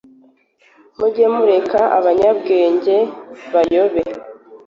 mujye 0.97 1.25
mureka 1.35 1.79
abanyabwenge 1.97 2.97
bayobe 3.53 4.03